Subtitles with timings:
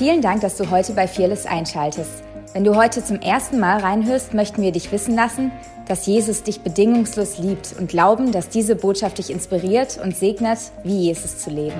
[0.00, 2.24] Vielen Dank, dass du heute bei Fearless einschaltest.
[2.54, 5.52] Wenn du heute zum ersten Mal reinhörst, möchten wir dich wissen lassen,
[5.88, 11.02] dass Jesus dich bedingungslos liebt und glauben, dass diese Botschaft dich inspiriert und segnet, wie
[11.02, 11.76] Jesus zu leben.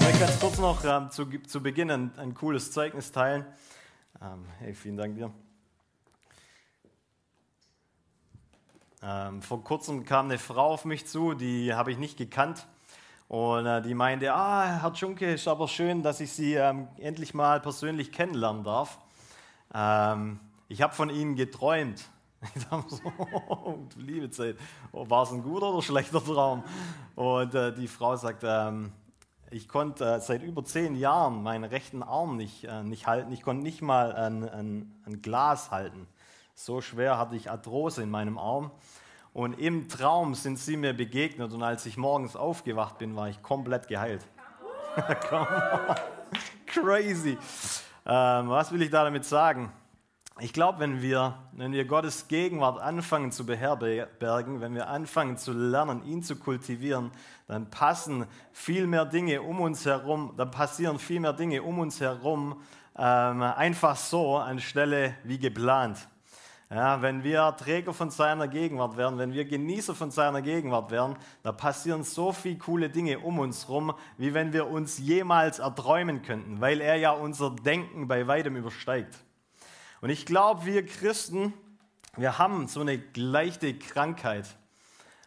[0.00, 3.44] Ich ganz kurz noch ähm, zu, zu Beginn ein, ein, cooles Zeugnis teilen.
[4.22, 5.30] Ähm, hey, vielen Dank dir.
[9.02, 12.66] Ähm, vor kurzem kam eine Frau auf mich zu, die habe ich nicht gekannt.
[13.34, 17.34] Und äh, die meinte, ah, Herr Junke, ist aber schön, dass ich Sie ähm, endlich
[17.34, 18.96] mal persönlich kennenlernen darf.
[19.74, 20.38] Ähm,
[20.68, 22.04] ich habe von Ihnen geträumt.
[22.54, 23.02] Ich dachte so,
[23.48, 24.56] oh, liebe Zeit,
[24.92, 26.62] oh, war es ein guter oder schlechter Traum?
[27.16, 28.92] Und äh, die Frau sagt, ähm,
[29.50, 33.32] ich konnte äh, seit über zehn Jahren meinen rechten Arm nicht, äh, nicht halten.
[33.32, 36.06] Ich konnte nicht mal ein, ein, ein Glas halten.
[36.54, 38.70] So schwer hatte ich Arthrose in meinem Arm.
[39.34, 43.42] Und im Traum sind sie mir begegnet und als ich morgens aufgewacht bin, war ich
[43.42, 44.24] komplett geheilt.
[46.66, 47.36] Crazy.
[48.06, 49.72] Ähm, was will ich da damit sagen?
[50.38, 55.52] Ich glaube, wenn wir, wenn wir Gottes Gegenwart anfangen zu beherbergen, wenn wir anfangen zu
[55.52, 57.10] lernen, ihn zu kultivieren,
[57.48, 62.00] dann passen viel mehr Dinge um uns herum, dann passieren viel mehr Dinge um uns
[62.00, 62.60] herum
[62.96, 66.08] ähm, einfach so anstelle wie geplant.
[66.74, 71.14] Ja, wenn wir Träger von seiner Gegenwart werden, wenn wir Genießer von seiner Gegenwart werden,
[71.44, 76.22] da passieren so viele coole Dinge um uns rum, wie wenn wir uns jemals erträumen
[76.22, 79.16] könnten, weil er ja unser Denken bei weitem übersteigt.
[80.00, 81.54] Und ich glaube, wir Christen,
[82.16, 84.48] wir haben so eine leichte Krankheit.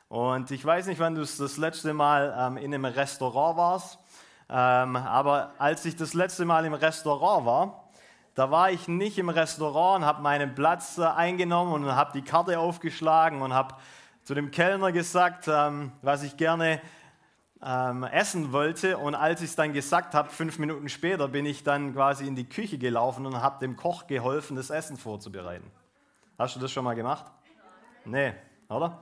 [0.10, 4.00] Und ich weiß nicht, wann du das letzte Mal ähm, in einem Restaurant warst,
[4.50, 7.87] ähm, aber als ich das letzte Mal im Restaurant war,
[8.38, 12.60] da war ich nicht im Restaurant, habe meinen Platz äh, eingenommen und habe die Karte
[12.60, 13.74] aufgeschlagen und habe
[14.22, 16.80] zu dem Kellner gesagt, ähm, was ich gerne
[17.64, 19.00] ähm, essen wollte.
[19.00, 22.36] Und als ich es dann gesagt habe, fünf Minuten später, bin ich dann quasi in
[22.36, 25.72] die Küche gelaufen und habe dem Koch geholfen, das Essen vorzubereiten.
[26.38, 27.26] Hast du das schon mal gemacht?
[28.06, 28.36] Nee,
[28.70, 29.00] oder?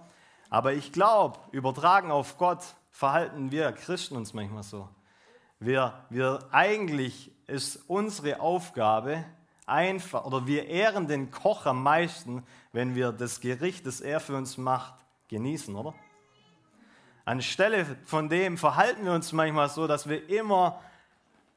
[0.50, 4.88] Aber ich glaube, übertragen auf Gott verhalten wir Christen uns manchmal so.
[5.60, 9.24] Wir, wir eigentlich ist unsere Aufgabe
[9.66, 14.36] einfach, oder wir ehren den Koch am meisten, wenn wir das Gericht, das er für
[14.36, 14.94] uns macht,
[15.30, 15.94] genießen, oder?
[17.26, 20.80] Anstelle von dem verhalten wir uns manchmal so, dass wir immer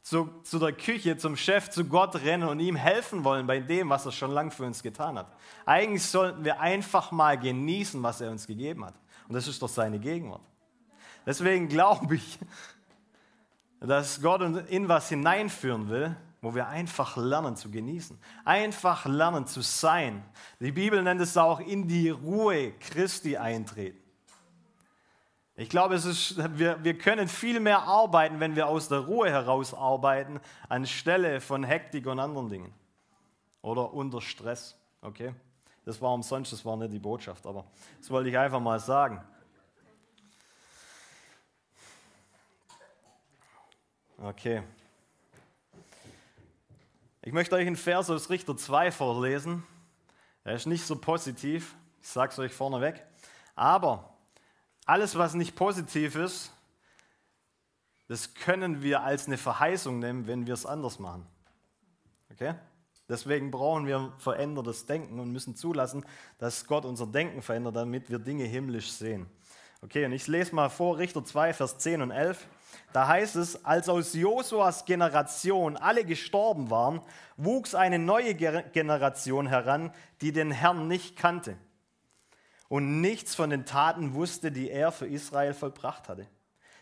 [0.02, 3.90] zu, zu der Küche, zum Chef, zu Gott rennen und ihm helfen wollen bei dem,
[3.90, 5.26] was er schon lange für uns getan hat.
[5.66, 8.94] Eigentlich sollten wir einfach mal genießen, was er uns gegeben hat.
[9.28, 10.40] Und das ist doch seine Gegenwart.
[11.26, 12.38] Deswegen glaube ich,
[13.80, 19.46] dass Gott uns in was hineinführen will, wo wir einfach lernen zu genießen, einfach lernen
[19.46, 20.24] zu sein.
[20.60, 23.98] Die Bibel nennt es auch in die Ruhe Christi eintreten.
[25.56, 29.28] Ich glaube, es ist, wir, wir können viel mehr arbeiten, wenn wir aus der Ruhe
[29.28, 32.72] heraus arbeiten, anstelle von Hektik und anderen Dingen.
[33.60, 34.76] Oder unter Stress.
[35.02, 35.34] Okay?
[35.84, 37.64] Das war umsonst, das war nicht die Botschaft, aber
[37.98, 39.20] das wollte ich einfach mal sagen.
[44.20, 44.64] Okay.
[47.22, 49.62] Ich möchte euch einen Vers aus Richter 2 vorlesen.
[50.42, 53.04] Er ist nicht so positiv, ich sage es euch vorneweg.
[53.54, 54.12] Aber
[54.86, 56.52] alles, was nicht positiv ist,
[58.08, 61.24] das können wir als eine Verheißung nehmen, wenn wir es anders machen.
[62.32, 62.54] Okay?
[63.08, 66.04] Deswegen brauchen wir verändertes Denken und müssen zulassen,
[66.38, 69.30] dass Gott unser Denken verändert, damit wir Dinge himmlisch sehen.
[69.80, 72.48] Okay, und ich lese mal vor, Richter 2, Vers 10 und 11.
[72.92, 77.00] Da heißt es, als aus Josuas Generation alle gestorben waren,
[77.36, 81.56] wuchs eine neue Generation heran, die den Herrn nicht kannte
[82.68, 86.26] und nichts von den Taten wusste, die er für Israel vollbracht hatte.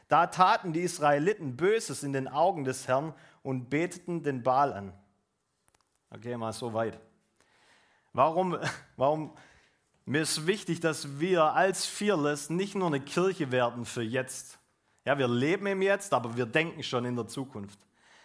[0.08, 4.92] Da taten die Israeliten Böses in den Augen des Herrn und beteten den Baal an.
[6.10, 7.00] Okay, mal so weit.
[8.12, 8.56] Warum,
[8.97, 9.36] warum
[10.04, 14.58] mir ist wichtig, dass wir als Fearless nicht nur eine Kirche werden für jetzt.
[15.06, 17.78] Ja, wir leben im Jetzt, aber wir denken schon in der Zukunft.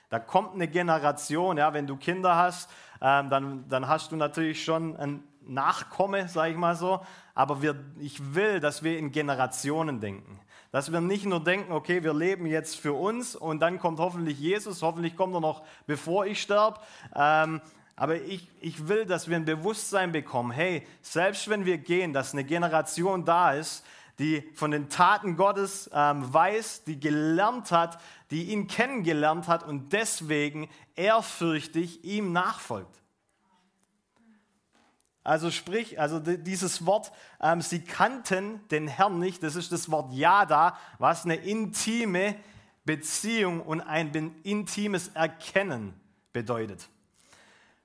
[0.09, 4.63] Da kommt eine Generation, ja, wenn du Kinder hast, ähm, dann, dann hast du natürlich
[4.63, 7.01] schon ein Nachkomme, sage ich mal so.
[7.35, 10.39] Aber wir, ich will, dass wir in Generationen denken.
[10.71, 14.39] Dass wir nicht nur denken, okay, wir leben jetzt für uns und dann kommt hoffentlich
[14.39, 16.79] Jesus, hoffentlich kommt er noch, bevor ich sterbe.
[17.15, 17.61] Ähm,
[17.95, 22.33] aber ich, ich will, dass wir ein Bewusstsein bekommen, hey, selbst wenn wir gehen, dass
[22.33, 23.85] eine Generation da ist,
[24.21, 29.93] die von den Taten Gottes ähm, weiß, die gelernt hat, die ihn kennengelernt hat und
[29.93, 33.01] deswegen ehrfürchtig ihm nachfolgt.
[35.23, 40.13] Also sprich, also dieses Wort, ähm, sie kannten den Herrn nicht, das ist das Wort
[40.13, 42.35] Yada, was eine intime
[42.85, 45.99] Beziehung und ein intimes Erkennen
[46.31, 46.89] bedeutet.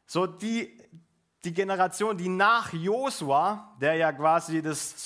[0.07, 0.79] So die,
[1.45, 5.03] die Generation, die nach Josua, der ja quasi das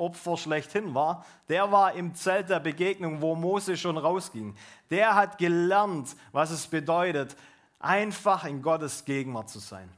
[0.00, 4.56] Soking-Opfer schlechthin war, der war im Zelt der Begegnung, wo Mose schon rausging.
[4.88, 7.36] Der hat gelernt, was es bedeutet,
[7.78, 9.90] einfach in Gottes Gegenwart zu sein.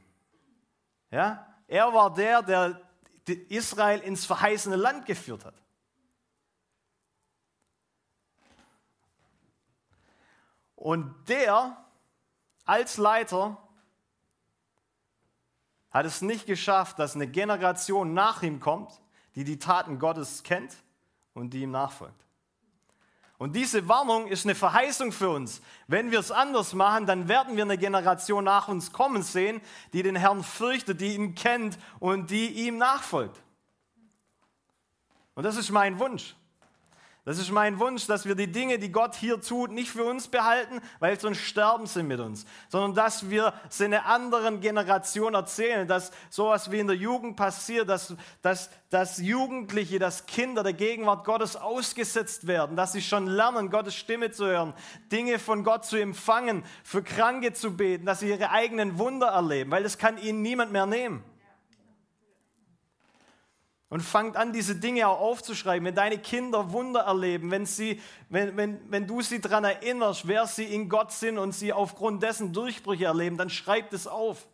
[1.09, 1.47] Ja?
[1.67, 2.81] Er war der, der
[3.49, 5.55] Israel ins verheißene Land geführt hat.
[10.75, 11.77] Und der
[12.65, 13.57] als Leiter
[15.91, 19.02] hat es nicht geschafft, dass eine Generation nach ihm kommt,
[19.35, 20.73] die die Taten Gottes kennt
[21.33, 22.23] und die ihm nachfolgt.
[23.37, 25.61] Und diese Warnung ist eine Verheißung für uns.
[25.87, 29.59] Wenn wir es anders machen, dann werden wir eine Generation nach uns kommen sehen,
[29.91, 33.41] die den Herrn fürchtet, die ihn kennt und die ihm nachfolgt.
[35.35, 36.35] Und das ist mein Wunsch.
[37.25, 40.27] Das ist mein Wunsch, dass wir die Dinge, die Gott hier tut, nicht für uns
[40.27, 45.87] behalten, weil sonst sterben sie mit uns, sondern dass wir sie einer anderen Generation erzählen,
[45.87, 51.23] dass sowas wie in der Jugend passiert, dass, dass, dass Jugendliche, dass Kinder der Gegenwart
[51.23, 54.73] Gottes ausgesetzt werden, dass sie schon lernen, Gottes Stimme zu hören,
[55.09, 59.71] Dinge von Gott zu empfangen, für Kranke zu beten, dass sie ihre eigenen Wunder erleben,
[59.71, 61.23] weil das kann ihnen niemand mehr nehmen
[63.93, 65.85] und fangt an, diese Dinge auch aufzuschreiben.
[65.85, 70.47] Wenn deine Kinder Wunder erleben, wenn, sie, wenn, wenn, wenn du sie daran erinnerst, wer
[70.47, 74.47] sie in Gott sind und sie aufgrund dessen Durchbrüche erleben, dann schreib es auf.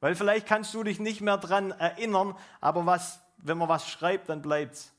[0.00, 4.28] Weil vielleicht kannst du dich nicht mehr daran erinnern, aber was, wenn man was schreibt,
[4.28, 4.92] dann bleibt es.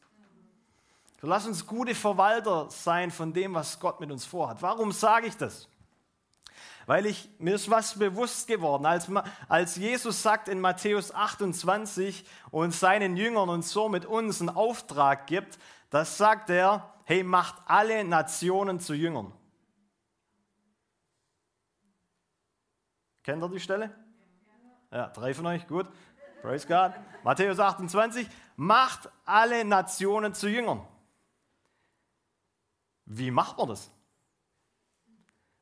[1.21, 4.63] So lass uns gute Verwalter sein von dem, was Gott mit uns vorhat.
[4.63, 5.69] Warum sage ich das?
[6.85, 9.09] Weil ich, mir ist was bewusst geworden, als,
[9.47, 15.59] als Jesus sagt in Matthäus 28 und seinen Jüngern und somit uns einen Auftrag gibt,
[15.89, 19.31] das sagt er, hey, macht alle Nationen zu Jüngern.
[23.23, 23.93] Kennt ihr die Stelle?
[24.91, 25.87] Ja, drei von euch, gut.
[26.41, 26.93] Praise God.
[27.23, 30.85] Matthäus 28, macht alle Nationen zu Jüngern.
[33.05, 33.91] Wie macht man das?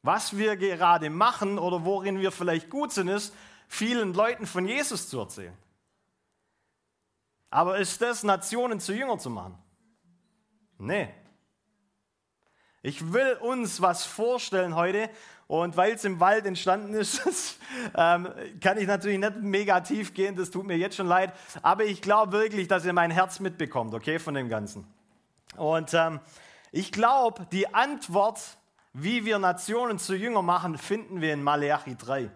[0.01, 3.33] Was wir gerade machen oder worin wir vielleicht gut sind, ist,
[3.67, 5.57] vielen Leuten von Jesus zu erzählen.
[7.49, 9.57] Aber ist das, Nationen zu Jünger zu machen?
[10.77, 11.09] Nee.
[12.81, 15.09] Ich will uns was vorstellen heute
[15.47, 17.57] und weil es im Wald entstanden ist,
[17.95, 18.29] ähm,
[18.61, 22.01] kann ich natürlich nicht mega tief gehen, das tut mir jetzt schon leid, aber ich
[22.01, 24.87] glaube wirklich, dass ihr mein Herz mitbekommt, okay, von dem Ganzen.
[25.57, 26.21] Und ähm,
[26.71, 28.39] ich glaube, die Antwort
[28.93, 32.29] wie wir Nationen zu Jünger machen, finden wir in Maleachi 3.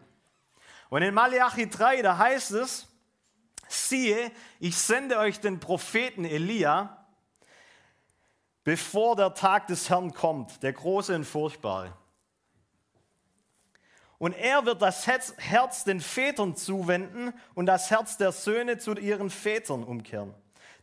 [0.89, 2.87] Und in Maleachi 3, da heißt es,
[3.67, 7.05] siehe, ich sende euch den Propheten Elia,
[8.63, 11.93] bevor der Tag des Herrn kommt, der große und furchtbare.
[14.19, 19.29] Und er wird das Herz den Vätern zuwenden und das Herz der Söhne zu ihren
[19.29, 20.33] Vätern umkehren,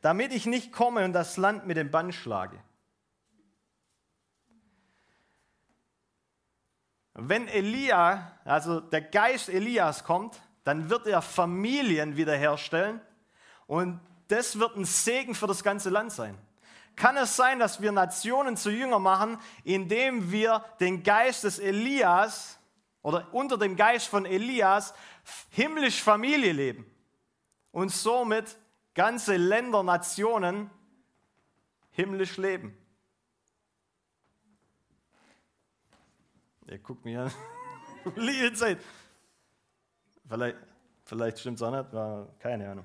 [0.03, 2.59] damit ich nicht komme und das Land mit dem Bann schlage.
[7.23, 13.01] Wenn Elia, also der Geist Elias kommt, dann wird er Familien wiederherstellen
[13.67, 16.39] und das wird ein Segen für das ganze Land sein.
[16.97, 22.59] Kann es sein, dass wir Nationen zu Jünger machen, indem wir den Geist des Elias
[23.03, 24.95] oder unter dem Geist von Elias
[25.51, 26.91] himmlisch Familie leben
[27.71, 28.57] und somit
[28.95, 30.71] ganze Länder, Nationen
[31.91, 32.80] himmlisch leben?
[36.71, 37.33] Er guckt mich an.
[38.15, 38.79] Liebe Zeit.
[40.29, 40.57] Vielleicht,
[41.05, 42.85] vielleicht stimmt es auch nicht, war keine Ahnung.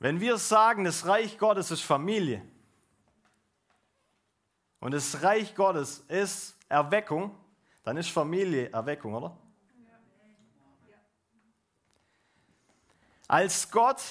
[0.00, 2.42] Wenn wir sagen, das Reich Gottes ist Familie
[4.80, 7.32] und das Reich Gottes ist Erweckung,
[7.84, 9.38] dann ist Familie Erweckung, oder?
[13.28, 14.02] Als Gott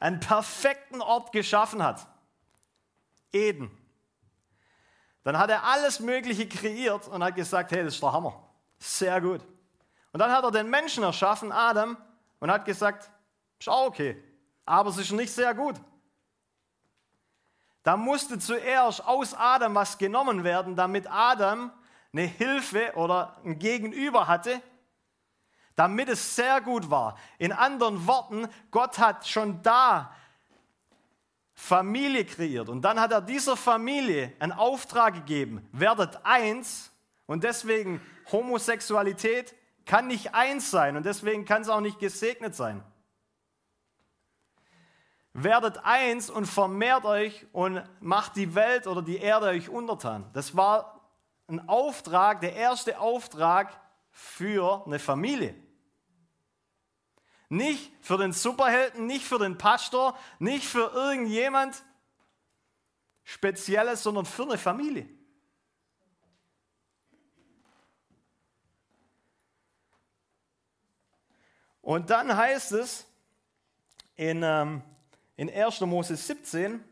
[0.00, 2.06] einen perfekten Ort geschaffen hat,
[3.32, 3.70] Eden,
[5.24, 8.42] dann hat er alles Mögliche kreiert und hat gesagt, hey, das ist der Hammer.
[8.78, 9.42] Sehr gut.
[10.12, 11.96] Und dann hat er den Menschen erschaffen, Adam,
[12.40, 13.10] und hat gesagt,
[13.58, 14.22] ist auch okay,
[14.64, 15.76] aber es ist nicht sehr gut.
[17.82, 21.72] Da musste zuerst aus Adam was genommen werden, damit Adam
[22.12, 24.62] eine Hilfe oder ein Gegenüber hatte,
[25.78, 27.16] damit es sehr gut war.
[27.38, 30.12] In anderen Worten, Gott hat schon da
[31.54, 36.90] Familie kreiert und dann hat er dieser Familie einen Auftrag gegeben, werdet eins
[37.26, 38.00] und deswegen
[38.32, 39.54] Homosexualität
[39.86, 42.82] kann nicht eins sein und deswegen kann es auch nicht gesegnet sein.
[45.32, 50.28] werdet eins und vermehrt euch und macht die Welt oder die Erde euch untertan.
[50.32, 51.00] Das war
[51.46, 53.80] ein Auftrag, der erste Auftrag
[54.10, 55.54] für eine Familie.
[57.48, 61.82] Nicht für den Superhelden, nicht für den Pastor, nicht für irgendjemand
[63.24, 65.08] Spezielles, sondern für eine Familie.
[71.82, 73.06] Und dann heißt es
[74.14, 74.82] in, ähm,
[75.36, 75.80] in 1.
[75.80, 76.84] Mose 17,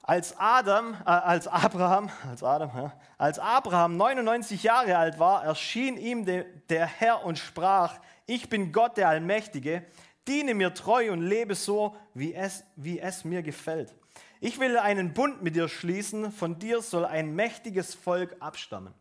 [0.00, 5.96] als Adam, äh, als Abraham, als Adam, ja, als Abraham 99 Jahre alt war, erschien
[5.96, 9.84] ihm de, der Herr und sprach: Ich bin Gott der Allmächtige,
[10.26, 13.94] diene mir treu und lebe so, wie es, wie es mir gefällt.
[14.40, 18.94] Ich will einen Bund mit dir schließen, von dir soll ein mächtiges Volk abstammen.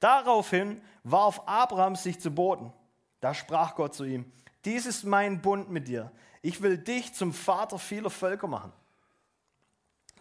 [0.00, 2.72] Daraufhin warf Abraham sich zu Boden.
[3.20, 4.30] Da sprach Gott zu ihm,
[4.64, 6.12] dies ist mein Bund mit dir.
[6.42, 8.72] Ich will dich zum Vater vieler Völker machen.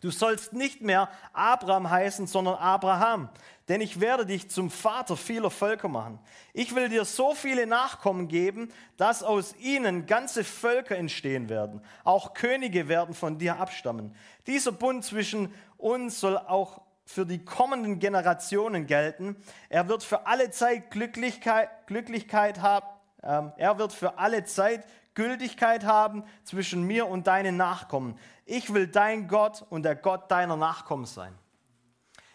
[0.03, 3.29] Du sollst nicht mehr Abraham heißen, sondern Abraham,
[3.69, 6.19] denn ich werde dich zum Vater vieler Völker machen.
[6.51, 8.67] Ich will dir so viele Nachkommen geben,
[8.97, 11.81] dass aus ihnen ganze Völker entstehen werden.
[12.03, 14.13] Auch Könige werden von dir abstammen.
[14.45, 19.37] Dieser Bund zwischen uns soll auch für die kommenden Generationen gelten.
[19.69, 22.87] Er wird für alle Zeit Glücklichkeit, Glücklichkeit haben.
[23.23, 24.83] Ähm, er wird für alle Zeit
[25.15, 28.17] Gültigkeit haben zwischen mir und deinen Nachkommen.
[28.45, 31.37] Ich will dein Gott und der Gott deiner Nachkommen sein.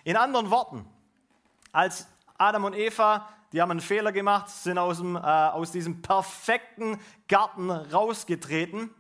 [0.04, 0.86] In anderen Worten,
[1.72, 6.02] als Adam und Eva, die haben einen Fehler gemacht, sind aus, dem, äh, aus diesem
[6.02, 6.98] perfekten
[7.28, 8.94] Garten rausgetreten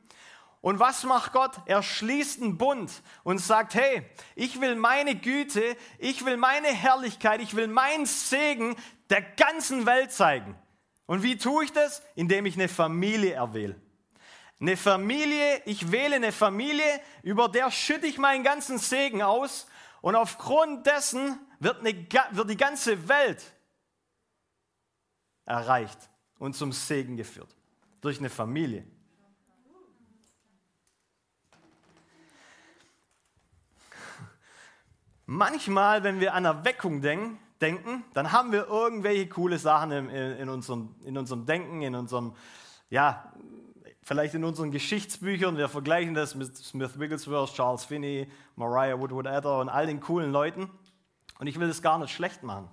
[0.60, 1.52] und was macht Gott?
[1.66, 7.40] Er schließt einen Bund und sagt, hey, ich will meine Güte, ich will meine Herrlichkeit,
[7.40, 8.74] ich will meinen Segen
[9.08, 10.56] der ganzen Welt zeigen.
[11.06, 12.02] Und wie tue ich das?
[12.16, 13.80] Indem ich eine Familie erwähle.
[14.60, 19.68] Eine Familie, ich wähle eine Familie, über der schütte ich meinen ganzen Segen aus
[20.00, 23.52] und aufgrund dessen wird, eine, wird die ganze Welt
[25.44, 27.54] erreicht und zum Segen geführt.
[28.00, 28.84] Durch eine Familie.
[35.26, 40.48] Manchmal, wenn wir an Erweckung denken, denken dann haben wir irgendwelche coole Sachen in, in,
[40.48, 42.34] unserem, in unserem Denken, in unserem,
[42.88, 43.32] ja,
[44.08, 45.58] vielleicht in unseren Geschichtsbüchern.
[45.58, 50.32] Wir vergleichen das mit Smith Wigglesworth, Charles Finney, Mariah Woodward Ether und all den coolen
[50.32, 50.70] Leuten.
[51.38, 52.70] Und ich will das gar nicht schlecht machen.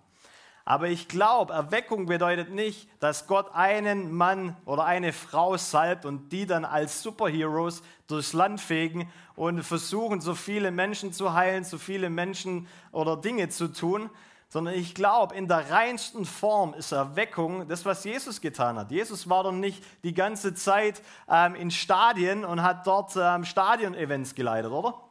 [0.63, 6.31] Aber ich glaube, Erweckung bedeutet nicht, dass Gott einen Mann oder eine Frau salbt und
[6.31, 11.77] die dann als Superheroes durchs Land fegen und versuchen, so viele Menschen zu heilen, so
[11.77, 14.09] viele Menschen oder Dinge zu tun,
[14.49, 18.91] sondern ich glaube, in der reinsten Form ist Erweckung das, was Jesus getan hat.
[18.91, 24.35] Jesus war doch nicht die ganze Zeit ähm, in Stadien und hat dort ähm, Stadion-Events
[24.35, 25.01] geleitet, oder?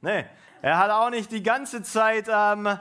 [0.00, 0.24] Nee,
[0.60, 2.26] er hat auch nicht die ganze Zeit...
[2.28, 2.78] Ähm,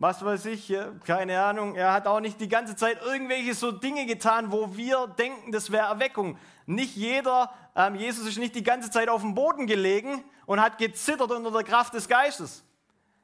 [0.00, 0.72] was weiß ich,
[1.04, 5.08] keine Ahnung, er hat auch nicht die ganze Zeit irgendwelche so Dinge getan, wo wir
[5.18, 6.38] denken, das wäre Erweckung.
[6.66, 10.78] Nicht jeder, ähm, Jesus ist nicht die ganze Zeit auf dem Boden gelegen und hat
[10.78, 12.64] gezittert unter der Kraft des Geistes.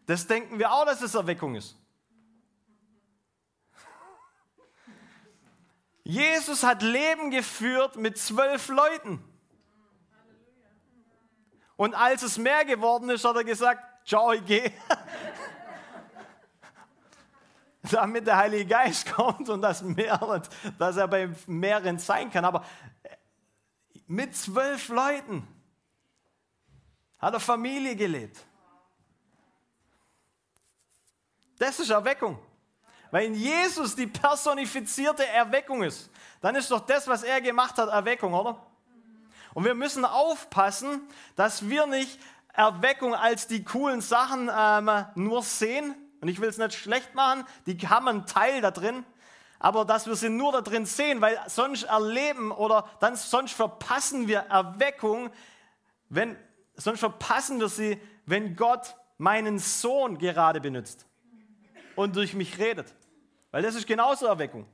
[0.07, 1.77] Das denken wir auch, dass es Erweckung ist.
[6.03, 9.25] Jesus hat Leben geführt mit zwölf Leuten.
[11.77, 14.73] Und als es mehr geworden ist, hat er gesagt, ciao, ich gehe.
[17.91, 20.43] damit der Heilige Geist kommt und das mehr,
[20.79, 22.45] dass er bei mehreren sein kann.
[22.45, 22.65] Aber
[24.07, 25.47] mit zwölf Leuten
[27.19, 28.45] hat er Familie gelebt.
[31.59, 32.39] Das ist Erweckung.
[33.11, 37.89] Weil in Jesus die personifizierte Erweckung ist, dann ist doch das, was er gemacht hat,
[37.89, 38.59] Erweckung, oder?
[39.55, 41.01] Und wir müssen aufpassen,
[41.37, 42.19] dass wir nicht
[42.53, 47.45] Erweckung als die coolen Sachen ähm, nur sehen, und ich will es nicht schlecht machen,
[47.67, 49.05] die haben einen Teil da drin,
[49.61, 54.27] aber dass wir sie nur da drin sehen, weil sonst erleben oder dann sonst verpassen
[54.27, 55.31] wir Erweckung,
[56.09, 56.37] wenn,
[56.75, 61.07] sonst verpassen wir sie, wenn Gott meinen Sohn gerade benutzt
[61.97, 62.95] und durch mich redet.
[63.51, 64.67] Weil das ist genauso Erweckung.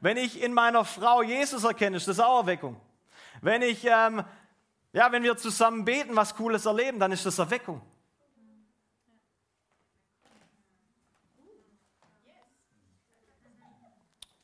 [0.00, 2.80] Wenn ich in meiner Frau Jesus erkenne, ist das auch Erweckung.
[3.40, 4.24] Wenn ich, ähm,
[4.92, 7.80] ja, wenn wir zusammen beten, was Cooles erleben, dann ist das Erweckung.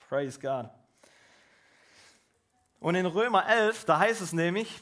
[0.09, 0.69] Praise God.
[2.81, 4.81] Und in Römer 11, da heißt es nämlich,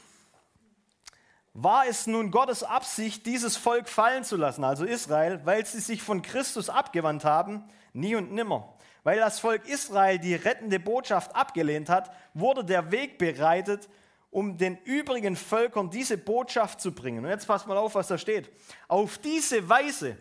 [1.63, 6.01] war es nun Gottes Absicht, dieses Volk fallen zu lassen, also Israel, weil sie sich
[6.01, 7.63] von Christus abgewandt haben?
[7.93, 8.75] Nie und nimmer.
[9.03, 13.89] weil das Volk Israel die rettende Botschaft abgelehnt hat, wurde der Weg bereitet,
[14.29, 17.23] um den übrigen Völkern diese Botschaft zu bringen.
[17.23, 18.51] Und jetzt passt mal auf, was da steht.
[18.87, 20.17] Auf diese Weise,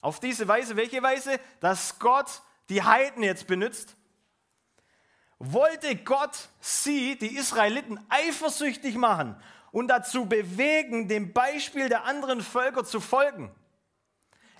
[0.00, 1.38] auf diese Weise, welche Weise?
[1.60, 3.96] Dass Gott die Heiden jetzt benutzt,
[5.40, 9.36] wollte Gott sie, die Israeliten, eifersüchtig machen
[9.70, 13.50] und dazu bewegen, dem Beispiel der anderen Völker zu folgen.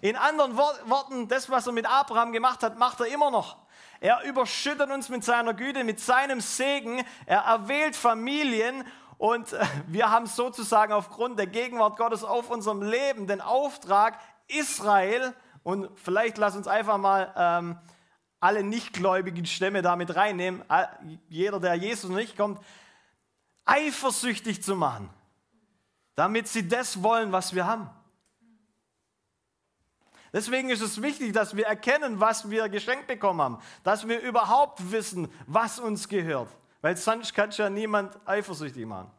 [0.01, 3.57] In anderen Worten, das, was er mit Abraham gemacht hat, macht er immer noch.
[4.01, 7.05] Er überschüttet uns mit seiner Güte, mit seinem Segen.
[7.27, 8.85] Er erwählt Familien
[9.17, 15.35] und äh, wir haben sozusagen aufgrund der Gegenwart Gottes auf unserem Leben den Auftrag, Israel,
[15.65, 17.79] und vielleicht lass uns einfach mal ähm,
[18.41, 20.63] alle nichtgläubigen Stämme damit reinnehmen,
[21.29, 22.61] jeder, der Jesus nicht kommt,
[23.69, 25.11] eifersüchtig zu machen,
[26.15, 27.91] damit sie das wollen, was wir haben.
[30.33, 34.91] Deswegen ist es wichtig, dass wir erkennen, was wir geschenkt bekommen haben, dass wir überhaupt
[34.93, 36.51] wissen, was uns gehört,
[36.83, 39.11] weil sonst kann ja niemand eifersüchtig machen.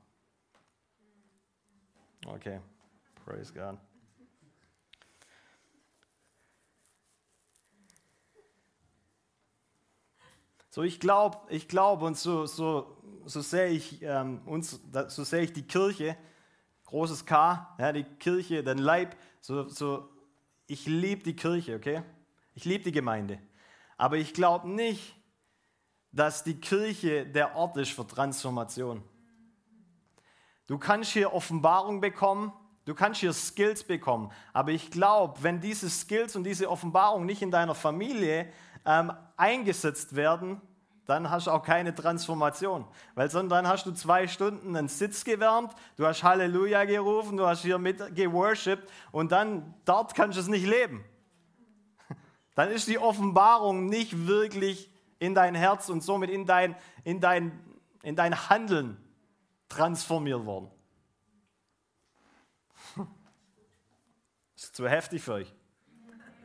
[2.25, 2.59] Okay,
[3.25, 3.77] praise God.
[10.71, 15.41] So, ich glaube, ich glaube und so, so, so sehe ich ähm, uns, so sehe
[15.41, 16.17] ich die Kirche,
[16.85, 20.09] großes K, ja, die Kirche, den Leib, so, so
[20.67, 22.03] ich liebe die Kirche, okay?
[22.53, 23.39] Ich liebe die Gemeinde.
[23.97, 25.15] Aber ich glaube nicht,
[26.11, 29.03] dass die Kirche der Ort ist für Transformation.
[30.67, 32.53] Du kannst hier Offenbarung bekommen,
[32.85, 37.41] du kannst hier Skills bekommen, aber ich glaube, wenn diese Skills und diese Offenbarung nicht
[37.41, 38.51] in deiner Familie
[38.85, 40.61] ähm, eingesetzt werden,
[41.09, 42.85] dann hast du auch keine Transformation.
[43.15, 47.47] Weil sonst dann hast du zwei Stunden einen Sitz gewärmt, du hast Halleluja gerufen, du
[47.47, 51.03] hast hier mit geworshipped und dann dort kannst du es nicht leben.
[52.55, 57.59] Dann ist die Offenbarung nicht wirklich in dein Herz und somit in dein, in dein,
[58.03, 58.97] in dein Handeln
[59.67, 60.69] transformiert worden.
[64.55, 65.53] Ist zu heftig für euch?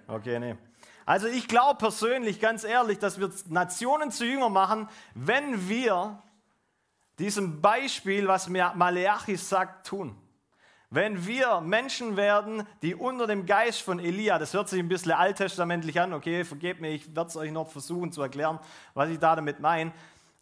[0.06, 0.56] Okay, nee.
[1.06, 6.22] Also ich glaube persönlich, ganz ehrlich, dass wir Nationen zu Jünger machen, wenn wir
[7.18, 10.16] diesem Beispiel, was Maleachi sagt, tun.
[10.90, 15.12] Wenn wir Menschen werden, die unter dem Geist von Elia, das hört sich ein bisschen
[15.12, 18.60] alttestamentlich an, okay, vergebt mir, ich werde es euch noch versuchen zu erklären,
[18.94, 19.92] was ich da damit meine.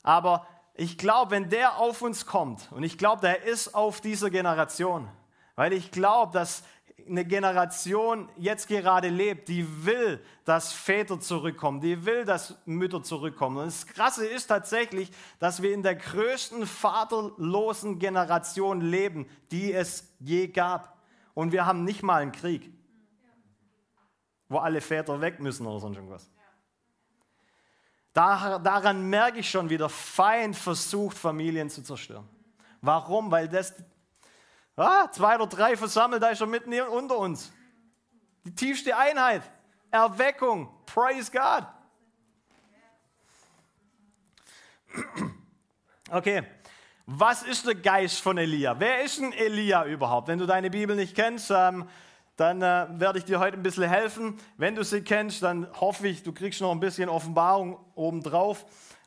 [0.03, 4.31] Aber ich glaube, wenn der auf uns kommt, und ich glaube, der ist auf dieser
[4.31, 5.09] Generation,
[5.55, 6.65] weil ich glaube, dass
[7.09, 13.59] eine Generation jetzt gerade lebt, die will, dass Väter zurückkommen, die will, dass Mütter zurückkommen.
[13.59, 20.13] Und das Krasse ist tatsächlich, dass wir in der größten vaterlosen Generation leben, die es
[20.21, 20.99] je gab.
[21.35, 22.73] Und wir haben nicht mal einen Krieg,
[24.49, 26.31] wo alle Väter weg müssen oder sonst irgendwas.
[28.13, 32.29] daran merke ich schon, wie der Feind versucht, Familien zu zerstören.
[32.83, 33.31] Warum?
[33.31, 33.75] Weil das
[34.77, 37.53] Ah, zwei oder drei versammelt, da ist er mitten unter uns.
[38.45, 39.43] Die tiefste Einheit.
[39.91, 40.69] Erweckung.
[40.87, 41.67] Praise God.
[46.11, 46.43] Okay,
[47.07, 48.79] was ist der Geist von Elia?
[48.79, 50.29] Wer ist ein Elia überhaupt?
[50.29, 51.89] Wenn du deine Bibel nicht kennst, ähm,
[52.37, 54.39] dann äh, werde ich dir heute ein bisschen helfen.
[54.57, 58.65] Wenn du sie kennst, dann hoffe ich, du kriegst noch ein bisschen Offenbarung obendrauf.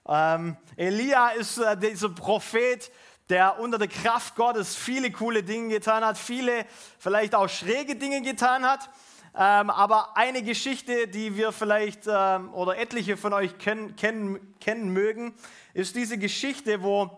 [0.07, 2.91] Ähm, Elia ist äh, dieser Prophet,
[3.29, 6.65] der unter der Kraft Gottes viele coole Dinge getan hat, viele
[6.99, 8.89] vielleicht auch schräge Dinge getan hat.
[9.37, 14.89] Ähm, aber eine Geschichte, die wir vielleicht ähm, oder etliche von euch kennen, kennen, kennen
[14.89, 15.33] mögen,
[15.73, 17.17] ist diese Geschichte, wo,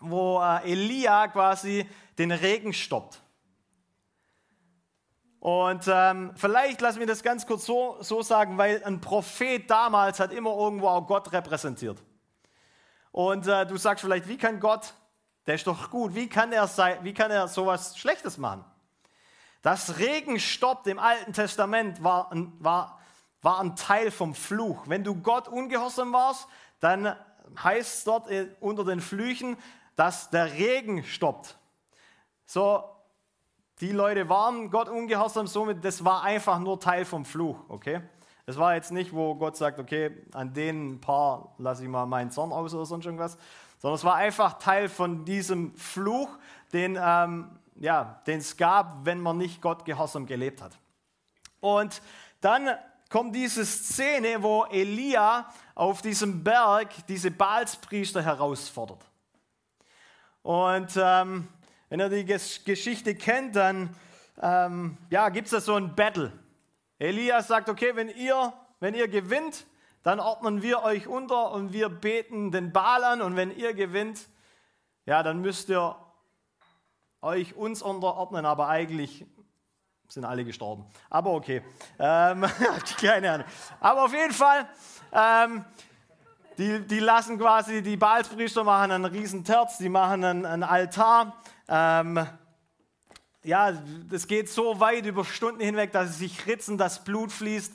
[0.00, 1.88] wo äh, Elia quasi
[2.18, 3.20] den Regen stoppt.
[5.38, 10.18] Und ähm, vielleicht lassen wir das ganz kurz so, so sagen, weil ein Prophet damals
[10.18, 11.98] hat immer irgendwo auch Gott repräsentiert.
[13.12, 14.94] Und äh, du sagst vielleicht, wie kann Gott
[15.46, 16.14] der ist doch gut.
[16.14, 16.68] Wie kann er,
[17.02, 18.64] wie kann er sowas Schlechtes machen?
[19.62, 22.98] Das Regen stoppt im Alten Testament war ein, war,
[23.42, 24.84] war ein Teil vom Fluch.
[24.86, 26.48] Wenn du Gott ungehorsam warst,
[26.80, 27.16] dann
[27.62, 29.56] heißt es dort äh, unter den Flüchen,
[29.94, 31.56] dass der Regen stoppt.
[32.44, 32.84] So,
[33.80, 38.00] die Leute waren Gott ungehorsam, somit, das war einfach nur Teil vom Fluch, okay?
[38.46, 42.30] Es war jetzt nicht, wo Gott sagt, okay, an den paar lasse ich mal meinen
[42.30, 43.38] Zorn aus oder sonst irgendwas,
[43.82, 46.38] sondern es war einfach Teil von diesem Fluch,
[46.72, 50.78] den ähm, ja, es gab, wenn man nicht Gott gehorsam gelebt hat.
[51.58, 52.00] Und
[52.40, 52.70] dann
[53.10, 59.04] kommt diese Szene, wo Elia auf diesem Berg diese Baalspriester herausfordert.
[60.42, 61.48] Und ähm,
[61.88, 63.96] wenn ihr die Geschichte kennt, dann
[64.40, 66.32] ähm, ja, gibt es da so ein Battle.
[67.00, 69.66] Elia sagt, okay, wenn ihr, wenn ihr gewinnt,
[70.02, 74.28] dann ordnen wir euch unter und wir beten den Baal an und wenn ihr gewinnt,
[75.06, 75.96] ja, dann müsst ihr
[77.20, 79.24] euch uns unterordnen, aber eigentlich
[80.08, 80.84] sind alle gestorben.
[81.08, 81.62] Aber okay,
[81.98, 82.44] ähm,
[83.00, 83.46] keine Ahnung.
[83.80, 84.68] Aber auf jeden Fall,
[85.12, 85.64] ähm,
[86.58, 91.36] die, die lassen quasi, die Baalspriester machen einen riesen Terz, die machen einen, einen Altar.
[91.66, 92.26] Ähm,
[93.42, 93.72] ja,
[94.08, 97.72] das geht so weit über Stunden hinweg, dass sie sich ritzen, dass Blut fließt.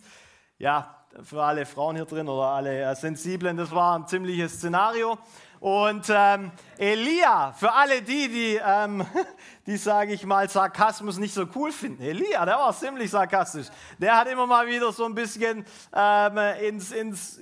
[0.59, 5.17] Ja, für alle Frauen hier drin oder alle äh, Sensiblen, das war ein ziemliches Szenario.
[5.59, 9.05] Und ähm, Elia, für alle die, die, ähm,
[9.65, 12.03] die sage ich mal, Sarkasmus nicht so cool finden.
[12.03, 13.67] Elia, der war ziemlich sarkastisch.
[13.97, 17.39] Der hat immer mal wieder so ein bisschen ähm, ins, ins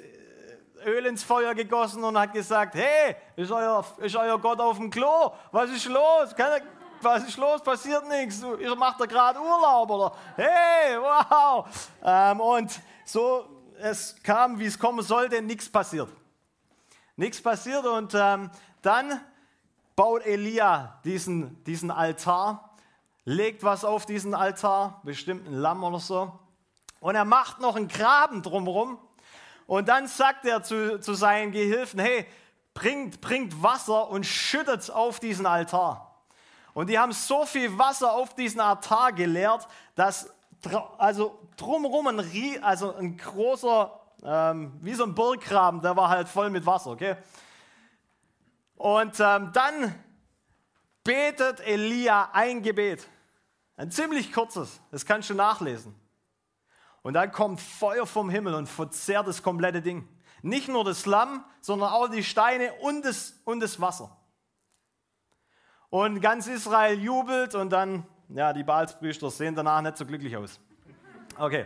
[0.86, 4.90] Öl ins Feuer gegossen und hat gesagt, hey, ist euer, ist euer Gott auf dem
[4.90, 5.34] Klo?
[5.52, 6.34] Was ist los?
[6.38, 6.62] Kann,
[7.02, 7.62] was ist los?
[7.62, 8.42] Passiert nichts.
[8.60, 11.66] Ihr macht da gerade Urlaub oder hey, wow.
[12.02, 16.10] Ähm, und so, es kam, wie es kommen sollte, nichts passiert.
[17.16, 18.50] Nichts passiert und ähm,
[18.82, 19.22] dann
[19.96, 22.76] baut Elia diesen, diesen Altar,
[23.24, 26.38] legt was auf diesen Altar, bestimmt ein Lamm oder so.
[27.00, 28.98] Und er macht noch einen Graben drumherum.
[29.68, 32.26] Und dann sagt er zu, zu seinen Gehilfen, hey,
[32.74, 36.16] bringt, bringt Wasser und schüttet es auf diesen Altar.
[36.74, 40.30] Und die haben so viel Wasser auf diesen Altar geleert, dass
[40.98, 46.50] also drumherum ein, also ein großer, ähm, wie so ein Burggraben, der war halt voll
[46.50, 47.15] mit Wasser, okay?
[48.76, 49.96] Und ähm, dann
[51.04, 53.08] betet Elia ein Gebet.
[53.78, 55.96] Ein ziemlich kurzes, das kannst du nachlesen.
[57.02, 60.08] Und dann kommt Feuer vom Himmel und verzehrt das komplette Ding.
[60.41, 64.15] Nicht nur das Lamm, sondern auch die Steine und das, und das Wasser.
[65.89, 70.60] Und ganz Israel jubelt und dann, ja, die Baalspriester sehen danach nicht so glücklich aus.
[71.38, 71.65] Okay,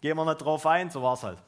[0.00, 1.38] gehen wir nicht drauf ein, so war es halt.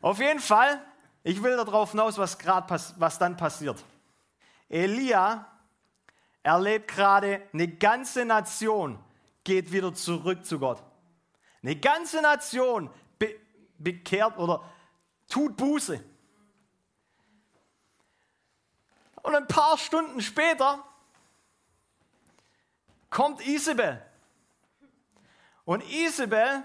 [0.00, 0.80] Auf jeden Fall,
[1.24, 3.82] ich will darauf hinaus, was, grad, was dann passiert.
[4.68, 5.46] Elia
[6.42, 8.98] erlebt gerade, eine ganze Nation
[9.42, 10.82] geht wieder zurück zu Gott.
[11.62, 13.34] Eine ganze Nation be
[13.78, 14.62] bekehrt oder
[15.28, 16.02] tut Buße.
[19.22, 20.84] Und ein paar Stunden später
[23.10, 24.00] kommt Isabel.
[25.64, 26.62] Und Isabel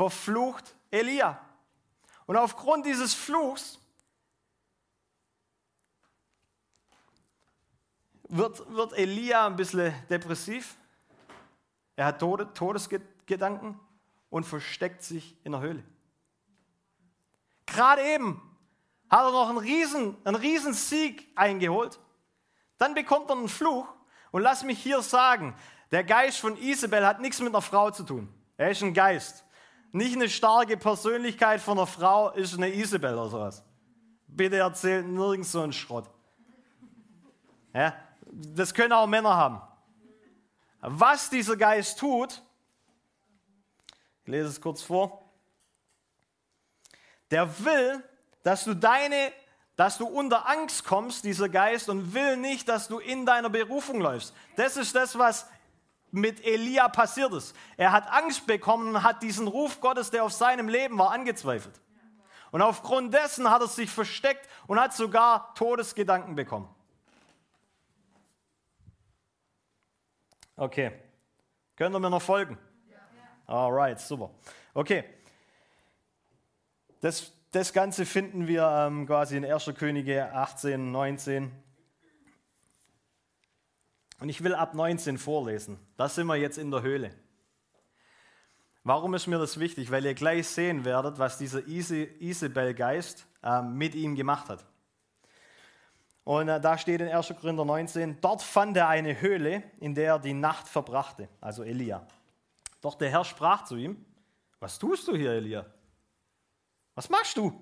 [0.00, 1.38] verflucht Elia.
[2.24, 3.78] Und aufgrund dieses Fluchs
[8.26, 10.74] wird, wird Elia ein bisschen depressiv.
[11.96, 13.78] Er hat Tode, Todesgedanken
[14.30, 15.84] und versteckt sich in der Höhle.
[17.66, 18.40] Gerade eben
[19.10, 22.00] hat er noch einen riesen, einen riesen Sieg eingeholt.
[22.78, 23.86] Dann bekommt er einen Fluch
[24.30, 25.54] und lass mich hier sagen,
[25.90, 28.32] der Geist von Isabel hat nichts mit einer Frau zu tun.
[28.56, 29.44] Er ist ein Geist.
[29.92, 33.64] Nicht eine starke Persönlichkeit von einer Frau ist eine Isabel oder sowas.
[34.26, 36.08] Bitte erzählt nirgends so einen Schrott.
[37.74, 37.94] Ja,
[38.30, 39.60] das können auch Männer haben.
[40.80, 42.42] Was dieser Geist tut,
[44.22, 45.30] ich lese es kurz vor,
[47.30, 48.02] der will,
[48.42, 49.32] dass du deine
[49.80, 54.02] dass du unter Angst kommst, dieser Geist, und will nicht, dass du in deiner Berufung
[54.02, 54.34] läufst.
[54.54, 55.46] Das ist das, was
[56.12, 57.54] mit Elia passiert ist.
[57.76, 61.80] Er hat Angst bekommen und hat diesen Ruf Gottes, der auf seinem Leben war, angezweifelt.
[62.50, 66.68] Und aufgrund dessen hat er sich versteckt und hat sogar Todesgedanken bekommen.
[70.56, 70.92] Okay.
[71.76, 72.58] Können wir mir noch folgen?
[73.46, 74.30] Alright, super.
[74.74, 75.04] Okay.
[77.00, 79.72] Das das Ganze finden wir ähm, quasi in 1.
[79.76, 81.50] Könige 18, 19.
[84.20, 85.78] Und ich will ab 19 vorlesen.
[85.96, 87.10] Da sind wir jetzt in der Höhle.
[88.84, 89.90] Warum ist mir das wichtig?
[89.90, 94.64] Weil ihr gleich sehen werdet, was dieser Isabel-Geist äh, mit ihm gemacht hat.
[96.24, 97.34] Und äh, da steht in 1.
[97.40, 102.06] Korinther 19, dort fand er eine Höhle, in der er die Nacht verbrachte, also Elia.
[102.80, 104.04] Doch der Herr sprach zu ihm,
[104.60, 105.66] was tust du hier, Elia?
[106.94, 107.52] Was machst du?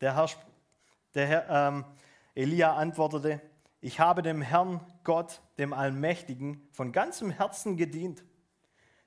[0.00, 0.28] Der Herr,
[1.14, 1.84] der Herr ähm,
[2.34, 3.40] Elia antwortete,
[3.80, 8.24] ich habe dem Herrn Gott, dem Allmächtigen, von ganzem Herzen gedient.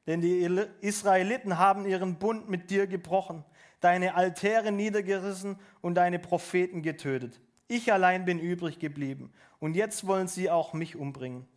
[0.08, 0.44] Denn die
[0.82, 3.46] Israeliten haben ihren Bund mit dir gebrochen,
[3.80, 7.40] deine Altäre niedergerissen und deine Propheten getötet.
[7.68, 11.48] Ich allein bin übrig geblieben und jetzt wollen sie auch mich umbringen.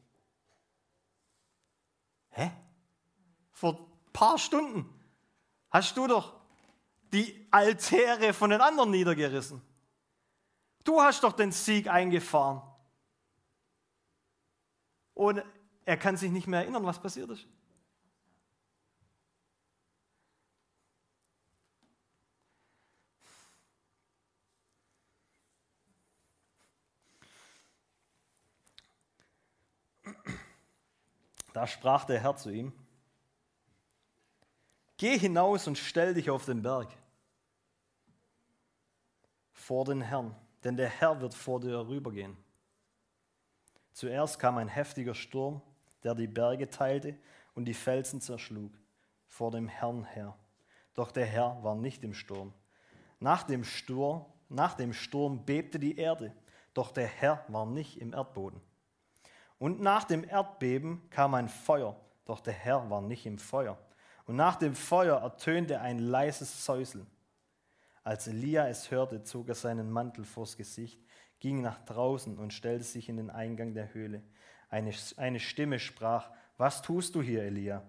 [2.31, 2.50] Hä?
[3.50, 4.88] Vor ein paar Stunden
[5.70, 6.35] hast du doch
[7.12, 9.62] die Altäre von den anderen niedergerissen.
[10.85, 12.62] Du hast doch den Sieg eingefahren
[15.16, 15.42] und
[15.87, 17.46] er kann sich nicht mehr erinnern, was passiert ist.
[31.55, 32.72] Da sprach der Herr zu ihm,
[34.98, 36.88] Geh hinaus und stell dich auf den Berg
[39.52, 42.37] vor den Herrn, denn der Herr wird vor dir rübergehen.
[43.96, 45.62] Zuerst kam ein heftiger Sturm,
[46.04, 47.16] der die Berge teilte
[47.54, 48.70] und die Felsen zerschlug,
[49.26, 50.37] vor dem Herrn her.
[50.92, 52.52] Doch der Herr war nicht im Sturm.
[53.20, 56.35] Nach dem Sturm, nach dem Sturm bebte die Erde,
[56.74, 58.61] doch der Herr war nicht im Erdboden.
[59.59, 63.78] Und nach dem Erdbeben kam ein Feuer, doch der Herr war nicht im Feuer.
[64.26, 67.06] Und nach dem Feuer ertönte ein leises Säuseln.
[68.04, 71.00] Als Elia es hörte, zog er seinen Mantel vors Gesicht,
[71.46, 74.20] ging nach draußen und stellte sich in den Eingang der Höhle.
[74.68, 77.85] Eine, eine Stimme sprach, was tust du hier, Elia?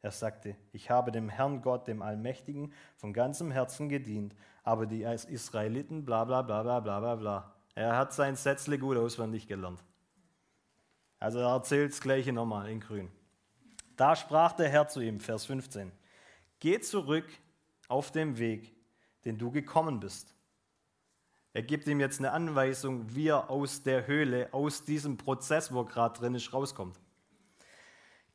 [0.00, 5.02] Er sagte, ich habe dem Herrn Gott, dem Allmächtigen, von ganzem Herzen gedient, aber die
[5.02, 7.54] Israeliten, bla bla bla bla bla bla bla.
[7.74, 9.84] Er hat sein Sätzle gut auswendig gelernt.
[11.18, 13.10] Also er erzählt das Gleiche nochmal in grün.
[13.96, 15.92] Da sprach der Herr zu ihm, Vers 15,
[16.58, 17.28] Geh zurück
[17.86, 18.74] auf dem Weg,
[19.26, 20.33] den du gekommen bist.
[21.54, 25.82] Er gibt ihm jetzt eine Anweisung, wie er aus der Höhle, aus diesem Prozess, wo
[25.82, 26.98] er gerade drin ist, rauskommt.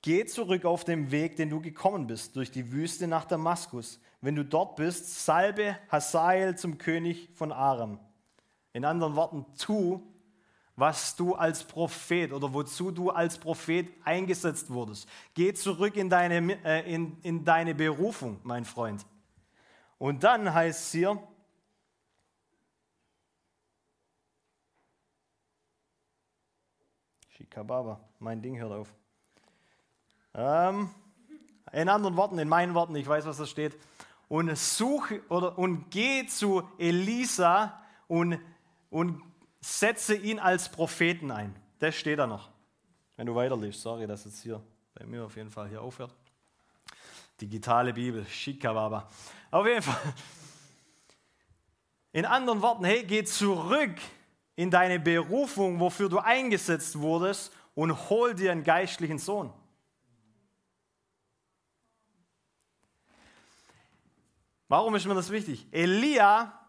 [0.02, 4.00] Geh zurück auf den Weg, den du gekommen bist, durch die Wüste nach Damaskus.
[4.22, 8.00] Wenn du dort bist, salbe Hazael zum König von Aram.
[8.72, 10.02] In anderen Worten, tu,
[10.78, 15.10] was du als Prophet oder wozu du als Prophet eingesetzt wurdest.
[15.34, 19.06] Geh zurück in deine, äh, in, in deine Berufung, mein Freund.
[19.98, 21.22] Und dann heißt es hier,
[27.40, 28.94] Shikababa, mein Ding hört auf.
[30.34, 30.90] Ähm,
[31.72, 33.78] in anderen Worten, in meinen Worten, ich weiß, was da steht.
[34.28, 38.40] Und suche oder und geh zu Elisa und,
[38.90, 39.22] und
[39.62, 41.56] setze ihn als Propheten ein.
[41.80, 42.50] Das steht da noch.
[43.16, 44.62] Wenn du weiterliest, sorry, dass es hier
[44.94, 46.14] bei mir auf jeden Fall hier aufhört.
[47.40, 49.10] Digitale Bibel, Shikababa.
[49.50, 50.14] Auf jeden Fall.
[52.12, 53.96] In anderen Worten, hey, geh zurück
[54.60, 59.54] in deine Berufung, wofür du eingesetzt wurdest, und hol dir einen geistlichen Sohn.
[64.68, 65.66] Warum ist mir das wichtig?
[65.72, 66.60] Elia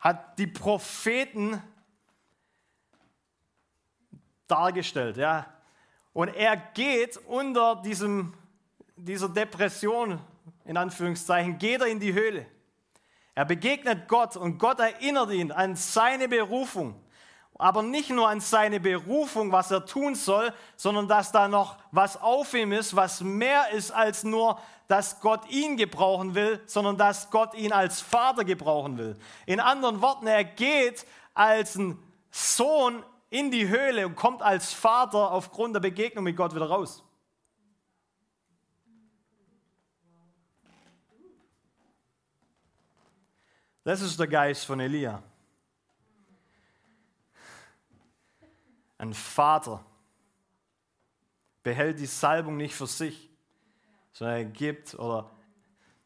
[0.00, 1.62] hat die Propheten
[4.48, 5.46] dargestellt, ja.
[6.12, 8.34] Und er geht unter diesem,
[8.96, 10.18] dieser Depression
[10.64, 12.46] in Anführungszeichen, geht er in die Höhle.
[13.36, 16.98] Er begegnet Gott und Gott erinnert ihn an seine Berufung.
[17.58, 22.20] Aber nicht nur an seine Berufung, was er tun soll, sondern dass da noch was
[22.20, 27.30] auf ihm ist, was mehr ist als nur, dass Gott ihn gebrauchen will, sondern dass
[27.30, 29.18] Gott ihn als Vater gebrauchen will.
[29.44, 31.98] In anderen Worten, er geht als ein
[32.30, 37.05] Sohn in die Höhle und kommt als Vater aufgrund der Begegnung mit Gott wieder raus.
[43.86, 45.22] Das ist der Geist von Elia.
[48.98, 49.86] Ein Vater
[51.62, 53.30] behält die Salbung nicht für sich,
[54.10, 55.30] sondern er gibt, oder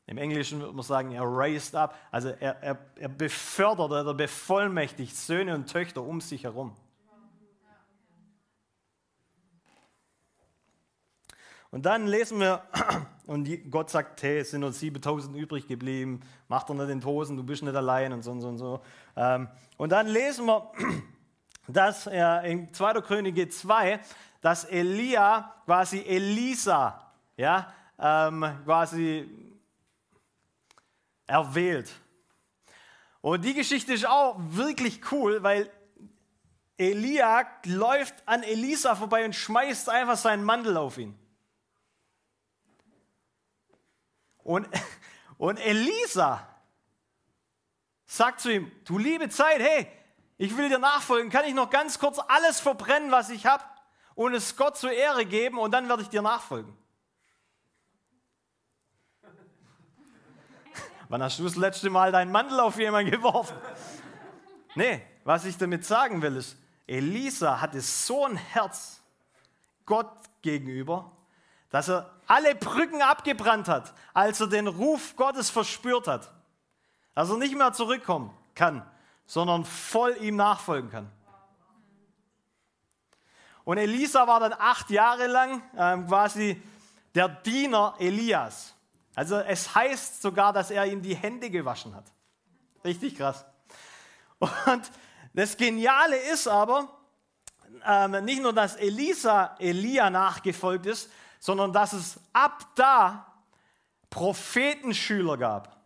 [0.05, 5.17] im Englischen würde man sagen, er raised up, also er, er, er befördert oder bevollmächtigt
[5.17, 6.77] Söhne und Töchter um sich herum.
[11.71, 12.63] Und dann lesen wir,
[13.31, 17.37] und Gott sagt, hey, es sind nur 7000 übrig geblieben, mach doch nicht den Tosen,
[17.37, 18.81] du bist nicht allein und so und so und so.
[19.15, 20.73] Ähm, und dann lesen wir,
[21.69, 22.95] dass in 2.
[23.03, 24.01] Könige 2,
[24.41, 29.31] dass Elia quasi Elisa, ja, ähm, quasi
[31.29, 31.89] erwählt.
[33.21, 35.71] Und die Geschichte ist auch wirklich cool, weil
[36.77, 41.20] Elia läuft an Elisa vorbei und schmeißt einfach seinen Mantel auf ihn.
[44.45, 44.69] Und,
[45.39, 46.47] und Elisa
[48.07, 49.87] sagt zu ihm, du liebe Zeit, hey,
[50.37, 53.63] ich will dir nachfolgen, kann ich noch ganz kurz alles verbrennen, was ich habe
[54.15, 56.77] und es Gott zur Ehre geben und dann werde ich dir nachfolgen.
[61.09, 63.57] Wann hast du das letzte Mal deinen Mantel auf jemanden geworfen?
[64.77, 69.01] Nee, was ich damit sagen will, ist, Elisa hatte so ein Herz
[69.85, 71.11] Gott gegenüber,
[71.71, 76.31] dass er alle Brücken abgebrannt hat, als er den Ruf Gottes verspürt hat.
[77.15, 78.89] Dass er nicht mehr zurückkommen kann,
[79.27, 81.11] sondern voll ihm nachfolgen kann.
[83.65, 86.63] Und Elisa war dann acht Jahre lang ähm, quasi
[87.17, 88.75] der Diener Elias.
[89.17, 92.05] Also es heißt sogar, dass er ihm die Hände gewaschen hat.
[92.85, 93.45] Richtig krass.
[94.39, 94.91] Und
[95.35, 96.89] das Geniale ist aber,
[97.85, 103.27] ähm, nicht nur, dass Elisa Elia nachgefolgt ist, sondern dass es ab da
[104.11, 105.81] Prophetenschüler gab.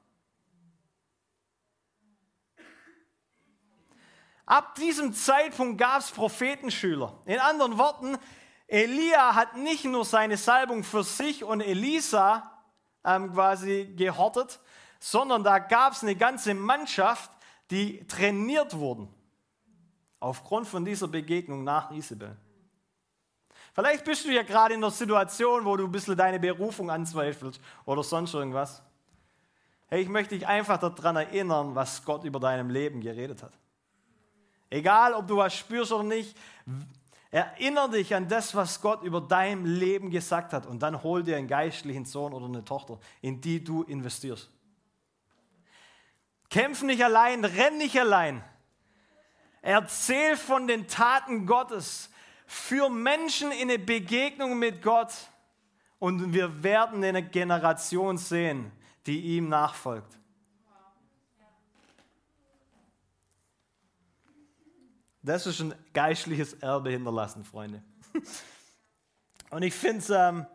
[4.46, 7.18] Ab diesem Zeitpunkt gab es Prophetenschüler.
[7.24, 8.18] In anderen Worten,
[8.66, 12.50] Elia hat nicht nur seine Salbung für sich und Elisa
[13.04, 14.60] ähm, quasi gehortet,
[14.98, 17.30] sondern da gab es eine ganze Mannschaft,
[17.70, 19.08] die trainiert wurden.
[20.20, 22.36] Aufgrund von dieser Begegnung nach Isabel.
[23.74, 27.60] Vielleicht bist du ja gerade in einer Situation, wo du ein bisschen deine Berufung anzweifelst
[27.84, 28.82] oder sonst irgendwas.
[29.88, 33.52] Hey, ich möchte dich einfach daran erinnern, was Gott über deinem Leben geredet hat.
[34.70, 36.36] Egal, ob du was spürst oder nicht,
[37.32, 41.36] erinnere dich an das, was Gott über dein Leben gesagt hat und dann hol dir
[41.36, 44.50] einen geistlichen Sohn oder eine Tochter, in die du investierst.
[46.48, 48.44] Kämpf nicht allein, renn nicht allein.
[49.62, 52.10] Erzähl von den Taten Gottes.
[52.46, 55.12] Für Menschen in eine Begegnung mit Gott.
[55.98, 58.70] Und wir werden eine Generation sehen,
[59.06, 60.18] die ihm nachfolgt.
[65.22, 67.82] Das ist ein geistliches Erbe hinterlassen, Freunde.
[69.50, 70.46] Und ich finde es, ähm,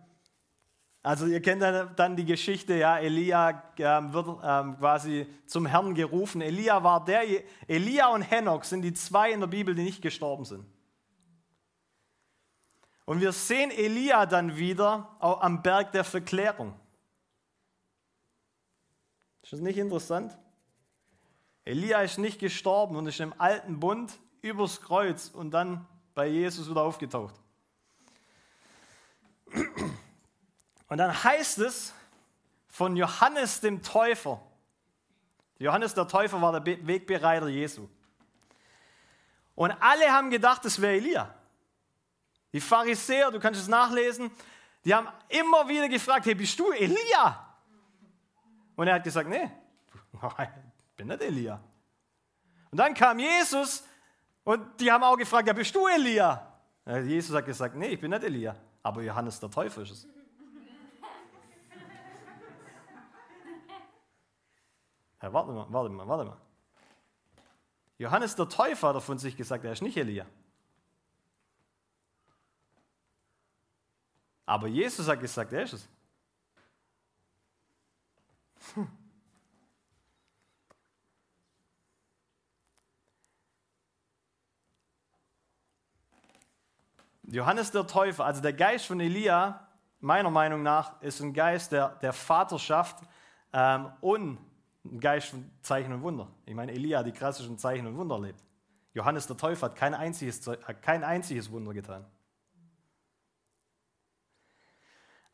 [1.02, 6.42] also ihr kennt dann die Geschichte, ja, Elia ähm, wird ähm, quasi zum Herrn gerufen.
[6.42, 7.24] Elia war der,
[7.68, 10.66] Elia und Henoch sind die zwei in der Bibel, die nicht gestorben sind.
[13.10, 16.80] Und wir sehen Elia dann wieder am Berg der Verklärung.
[19.42, 20.38] Ist das nicht interessant?
[21.66, 26.70] Elia ist nicht gestorben und ist im alten Bund übers Kreuz und dann bei Jesus
[26.70, 27.34] wieder aufgetaucht.
[30.88, 31.96] Und dann heißt es
[32.68, 34.40] von Johannes dem Täufer.
[35.58, 37.90] Johannes der Täufer war der Wegbereiter Jesu.
[39.56, 41.39] Und alle haben gedacht, es wäre Elia.
[42.54, 44.32] Die Pharisäer, du kannst es nachlesen,
[44.84, 47.46] die haben immer wieder gefragt, hey, bist du Elia?
[48.76, 49.50] Und er hat gesagt, nee,
[50.24, 51.60] ich bin nicht Elia.
[52.72, 53.84] Und dann kam Jesus
[54.44, 56.46] und die haben auch gefragt, ja, bist du Elia?
[56.86, 60.08] Jesus hat gesagt, nee, ich bin nicht Elia, aber Johannes der Täufer ist es.
[65.22, 66.38] Ja, warte mal, warte mal, warte mal.
[67.98, 70.26] Johannes der Täufer hat von sich gesagt, er ist nicht Elia.
[74.50, 75.88] Aber Jesus hat gesagt, er ist es.
[78.74, 78.88] Hm.
[87.28, 89.68] Johannes der Täufer, also der Geist von Elia,
[90.00, 93.04] meiner Meinung nach, ist ein Geist der, der Vaterschaft
[93.54, 94.40] ähm, und
[94.84, 96.28] ein Geist von Zeichen und Wunder.
[96.48, 98.44] Ich meine, Elia hat die klassischen Zeichen und Wunder erlebt.
[98.96, 102.04] Johannes der Täufer hat kein einziges, hat kein einziges Wunder getan.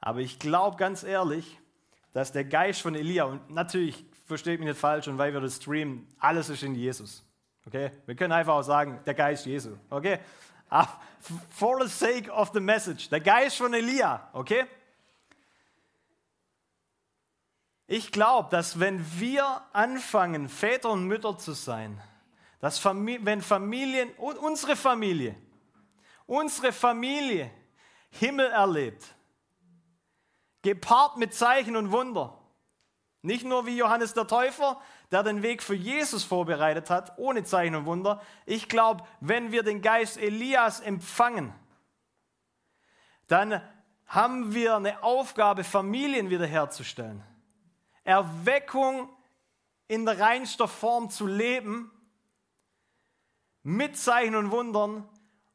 [0.05, 1.59] Aber ich glaube ganz ehrlich,
[2.13, 5.55] dass der Geist von Elia, und natürlich versteht mich nicht falsch, und weil wir das
[5.55, 7.25] streamen, alles ist in Jesus.
[7.65, 7.89] Okay?
[8.05, 9.71] Wir können einfach auch sagen, der Geist Jesu.
[9.89, 10.19] Okay?
[11.49, 13.09] For the sake of the message.
[13.09, 14.29] Der Geist von Elia.
[14.33, 14.65] Okay?
[17.87, 21.99] Ich glaube, dass wenn wir anfangen, Väter und Mütter zu sein,
[22.59, 25.35] dass Famili wenn Familien, unsere Familie,
[26.27, 27.49] unsere Familie
[28.11, 29.14] Himmel erlebt,
[30.65, 32.37] gepaart mit Zeichen und Wunder,
[33.21, 37.75] nicht nur wie Johannes der Täufer, der den Weg für Jesus vorbereitet hat, ohne Zeichen
[37.75, 38.21] und Wunder.
[38.45, 41.53] Ich glaube, wenn wir den Geist Elias empfangen,
[43.27, 43.61] dann
[44.07, 47.23] haben wir eine Aufgabe, Familien wiederherzustellen.
[48.03, 49.09] Erweckung
[49.87, 51.91] in der reinster Form zu leben,
[53.63, 55.07] mit Zeichen und Wundern.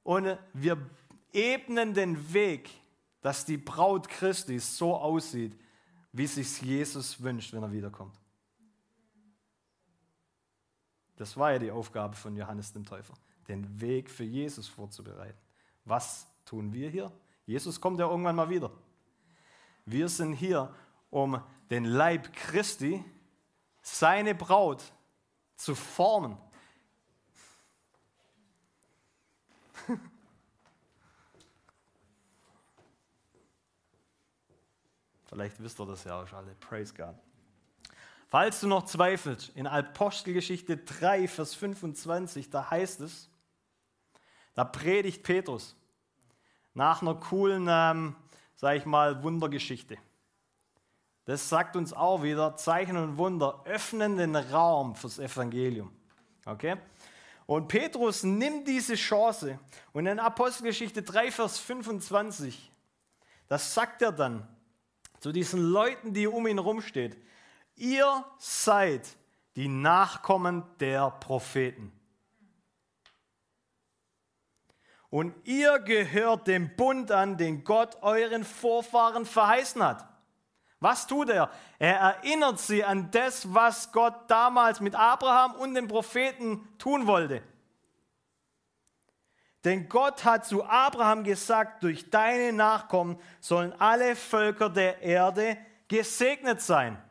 [0.03, 0.79] Und wir
[1.33, 2.71] ebnen den Weg,
[3.21, 5.57] dass die Braut Christi so aussieht,
[6.13, 8.19] wie sich Jesus wünscht, wenn er wiederkommt.
[11.17, 13.15] Das war ja die Aufgabe von Johannes dem Täufer,
[13.47, 15.39] den Weg für Jesus vorzubereiten.
[15.85, 17.13] Was tun wir hier?
[17.47, 18.71] Jesus kommt ja irgendwann mal wieder.
[19.85, 20.75] Wir sind hier,
[21.11, 23.05] um den Leib Christi,
[23.83, 24.83] seine Braut,
[25.57, 26.39] zu formen.
[35.31, 36.57] Vielleicht wisst ihr das ja auch alle.
[36.57, 37.15] Praise God.
[38.29, 43.31] Falls du noch zweifelst, in Apostelgeschichte 3, Vers 25, da heißt es,
[44.55, 45.77] da predigt Petrus
[46.75, 48.17] nach einer coolen, ähm,
[48.57, 49.99] sag ich mal, Wundergeschichte.
[51.27, 55.93] Das sagt uns auch wieder, Zeichen und Wunder öffnen den Raum fürs Evangelium.
[56.45, 56.77] Okay?
[57.47, 59.61] Und Petrus nimmt diese Chance
[59.93, 62.73] und in Apostelgeschichte 3, Vers 25,
[63.47, 64.49] das sagt er dann
[65.21, 67.15] zu diesen Leuten, die um ihn herumstehen.
[67.77, 69.07] Ihr seid
[69.57, 71.93] die Nachkommen der Propheten.
[75.11, 80.07] Und ihr gehört dem Bund an, den Gott euren Vorfahren verheißen hat.
[80.79, 81.51] Was tut er?
[81.79, 87.43] Er erinnert sie an das, was Gott damals mit Abraham und den Propheten tun wollte.
[89.65, 95.59] Denn Gott hat zu Abraham gesagt, durch deine Nachkommen sollen alle Völker der Erde
[95.89, 97.03] gesegnet sein.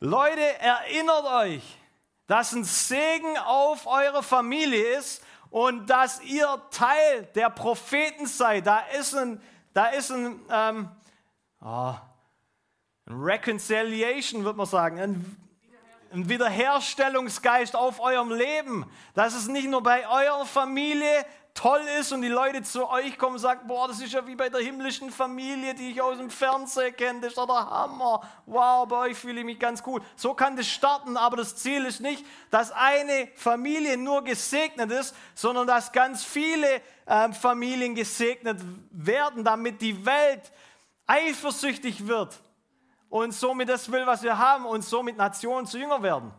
[0.00, 1.78] Leute, erinnert euch,
[2.26, 8.66] dass ein Segen auf eure Familie ist und dass ihr Teil der Propheten seid.
[8.66, 9.42] Da ist ein,
[9.74, 10.88] da ist ein, ähm,
[11.60, 11.94] oh,
[13.06, 15.49] ein Reconciliation, würde man sagen, ein,
[16.12, 18.84] ein Wiederherstellungsgeist auf eurem Leben.
[19.14, 23.34] Dass es nicht nur bei eurer Familie toll ist und die Leute zu euch kommen
[23.34, 26.30] und sagen, boah, das ist ja wie bei der himmlischen Familie, die ich aus dem
[26.30, 28.22] Fernsehen kenne, das ist doch der Hammer.
[28.46, 30.02] Wow, bei euch fühle ich mich ganz gut.
[30.16, 35.14] So kann das starten, aber das Ziel ist nicht, dass eine Familie nur gesegnet ist,
[35.34, 40.52] sondern dass ganz viele äh, Familien gesegnet werden, damit die Welt
[41.06, 42.40] eifersüchtig wird
[43.10, 46.32] und somit das will, was wir haben und somit Nationen zu Jünger werden.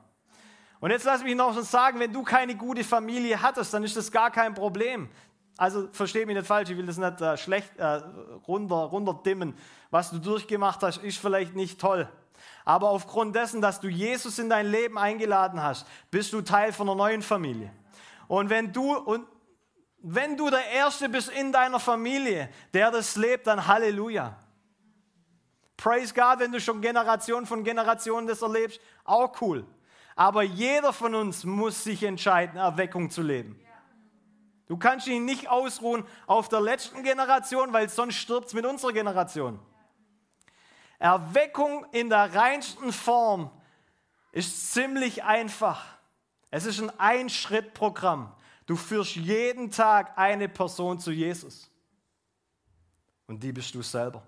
[0.80, 4.12] Und jetzt lass mich noch sagen, wenn du keine gute Familie hattest, dann ist das
[4.12, 5.10] gar kein Problem.
[5.58, 8.02] Also verstehe mich nicht falsch, ich will das nicht äh, schlecht äh,
[8.48, 9.54] runter, runterdimmen.
[9.92, 12.10] Was du durchgemacht hast, ist vielleicht nicht toll.
[12.66, 16.88] Aber aufgrund dessen, dass du Jesus in dein Leben eingeladen hast, bist du Teil von
[16.90, 17.72] einer neuen Familie.
[18.28, 19.28] Und wenn du, und
[20.00, 24.41] wenn du der Erste bist in deiner Familie, der das lebt, dann Halleluja.
[25.82, 29.66] Praise God, wenn du schon Generation von Generation das erlebst, auch cool.
[30.16, 33.60] Aber jeder von uns muss sich entscheiden, Erweckung zu leben.
[34.68, 38.94] Du kannst ihn nicht ausruhen auf der letzten Generation, weil sonst stirbt es mit unserer
[38.94, 39.60] Generation.
[41.00, 43.50] Erweckung in der reinsten Form
[44.32, 45.84] ist ziemlich einfach.
[46.52, 48.32] Es ist ein Ein-Schritt-Programm.
[48.68, 51.72] Du führst jeden Tag eine Person zu Jesus.
[53.26, 54.22] Und die bist du selber.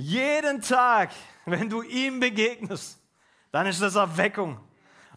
[0.00, 1.10] Jeden Tag,
[1.44, 2.98] wenn du ihm begegnest,
[3.52, 4.58] dann ist das Erweckung.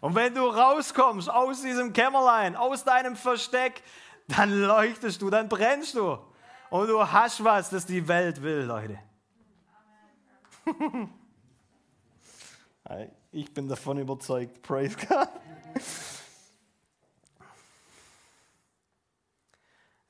[0.00, 3.82] Und wenn du rauskommst aus diesem Kämmerlein, aus deinem Versteck,
[4.28, 6.18] dann leuchtest du, dann brennst du.
[6.68, 8.98] Und du hast was, das die Welt will, Leute.
[13.32, 14.60] Ich bin davon überzeugt.
[14.62, 15.28] Praise God.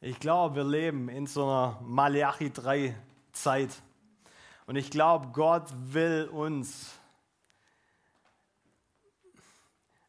[0.00, 2.94] Ich glaube, wir leben in so einer Malachi 3
[3.32, 3.70] Zeit.
[4.66, 6.92] Und ich glaube, Gott will uns,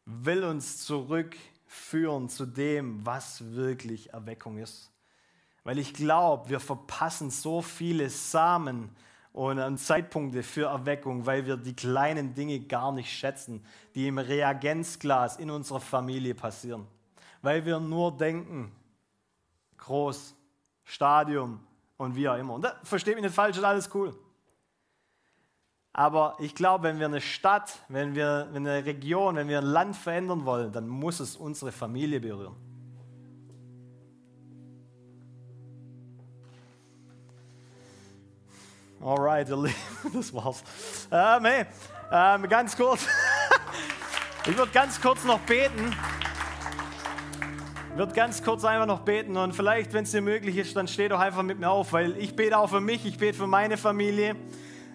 [0.06, 4.90] will uns zurückführen zu dem, was wirklich Erweckung ist.
[5.64, 8.94] Weil ich glaube, wir verpassen so viele Samen
[9.32, 13.62] und Zeitpunkte für Erweckung, weil wir die kleinen Dinge gar nicht schätzen,
[13.94, 16.86] die im Reagenzglas in unserer Familie passieren.
[17.42, 18.72] Weil wir nur denken,
[19.76, 20.34] groß,
[20.84, 21.60] Stadium
[21.98, 22.54] und wie auch immer.
[22.54, 24.16] Und das, versteht mich nicht falsch, ist alles cool.
[25.98, 29.96] Aber ich glaube, wenn wir eine Stadt, wenn wir eine Region, wenn wir ein Land
[29.96, 32.54] verändern wollen, dann muss es unsere Familie berühren.
[39.00, 39.48] Alright,
[40.12, 40.62] das war's.
[41.10, 41.64] Ähm, hey,
[42.12, 43.06] ähm, ganz kurz.
[44.46, 45.96] ich würde ganz kurz noch beten.
[47.92, 50.88] Ich würde ganz kurz einfach noch beten und vielleicht, wenn es dir möglich ist, dann
[50.88, 53.46] steh doch einfach mit mir auf, weil ich bete auch für mich, ich bete für
[53.46, 54.36] meine Familie.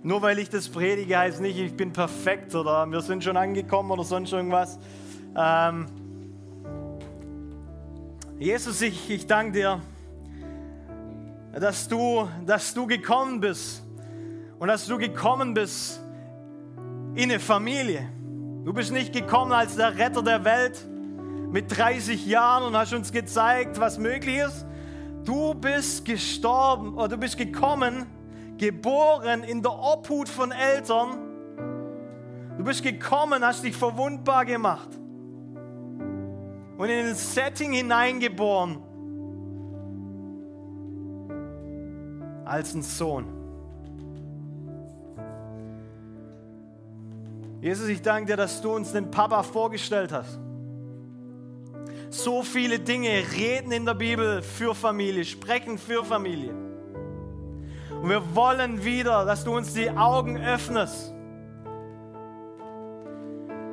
[0.04, 3.92] Nur weil ich das predige, heißt nicht, ich bin perfekt oder wir sind schon angekommen
[3.92, 4.80] oder sonst irgendwas.
[5.38, 5.86] Ähm,
[8.40, 9.82] Jesus, ich, ich danke dir,
[11.54, 13.84] dass du, dass du gekommen bist
[14.58, 16.02] und dass du gekommen bist
[17.14, 18.10] in eine Familie.
[18.66, 20.84] Du bist nicht gekommen als der Retter der Welt
[21.52, 24.66] mit 30 Jahren und hast uns gezeigt, was möglich ist.
[25.26, 28.08] Du bist gestorben oder du bist gekommen,
[28.62, 31.18] geboren in der Obhut von Eltern.
[32.60, 34.90] Du bist gekommen, hast dich verwundbar gemacht
[36.78, 38.78] und in ein Setting hineingeboren
[42.46, 43.26] als ein Sohn.
[47.62, 50.40] Jesus, ich danke dir, dass du uns den Papa vorgestellt hast.
[52.12, 56.71] So viele Dinge reden in der Bibel für Familie, sprechen für Familie.
[58.02, 61.14] Und wir wollen wieder, dass du uns die Augen öffnest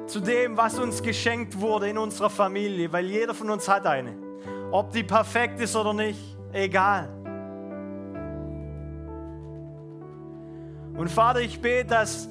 [0.06, 4.14] zu dem, was uns geschenkt wurde in unserer Familie, weil jeder von uns hat eine.
[4.70, 6.18] Ob die perfekt ist oder nicht,
[6.52, 7.08] egal.
[10.94, 12.28] Und Vater, ich bete, dass